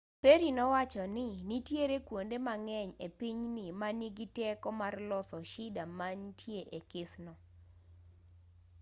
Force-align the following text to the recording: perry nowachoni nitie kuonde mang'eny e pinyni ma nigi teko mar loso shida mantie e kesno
perry 0.21 0.49
nowachoni 0.57 1.27
nitie 1.49 1.97
kuonde 2.07 2.37
mang'eny 2.47 2.91
e 3.05 3.07
pinyni 3.19 3.67
ma 3.79 3.89
nigi 3.99 4.27
teko 4.37 4.69
mar 4.81 4.93
loso 5.09 5.37
shida 5.51 5.83
mantie 5.99 6.61
e 6.77 6.79
kesno 6.91 7.33